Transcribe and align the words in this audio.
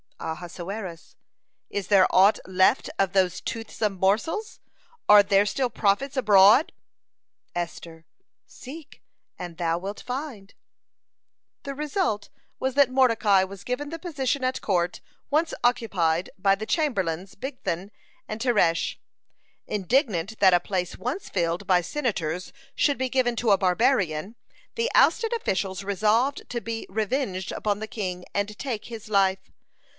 Ahasuerus: 0.19 1.15
"Is 1.69 1.87
there 1.87 2.05
aught 2.11 2.39
left 2.45 2.89
of 2.99 3.13
those 3.13 3.39
toothsome 3.41 3.93
morsels? 3.99 4.59
Are 5.09 5.23
there 5.23 5.45
still 5.47 5.69
prophets 5.69 6.15
abroad? 6.17 6.73
Esther: 7.55 8.05
"Seek 8.45 9.01
and 9.39 9.57
thou 9.57 9.77
wilt 9.77 10.01
find." 10.01 10.49
(87) 11.61 11.61
The 11.63 11.75
result 11.75 12.29
was 12.59 12.73
that 12.75 12.91
Mordecai 12.91 13.43
was 13.43 13.63
given 13.63 13.89
the 13.89 13.99
position 13.99 14.43
at 14.43 14.61
court 14.61 15.01
once 15.31 15.53
occupied 15.63 16.29
by 16.37 16.53
the 16.55 16.67
chamberlains 16.67 17.33
Bigthan 17.35 17.89
and 18.27 18.39
Teresh. 18.41 18.97
Indignant 19.67 20.37
that 20.39 20.53
a 20.53 20.59
place 20.59 20.97
once 20.97 21.29
filled 21.29 21.65
by 21.65 21.81
senators 21.81 22.53
should 22.75 22.97
be 22.97 23.09
given 23.09 23.35
to 23.37 23.51
a 23.51 23.57
barbarian, 23.57 24.35
the 24.75 24.89
ousted 24.95 25.33
officials 25.33 25.83
resolved 25.83 26.47
to 26.49 26.59
be 26.61 26.87
revenged 26.89 27.51
upon 27.51 27.79
the 27.79 27.87
king 27.87 28.23
and 28.35 28.57
take 28.57 28.85
his 28.85 29.07
life. 29.09 29.51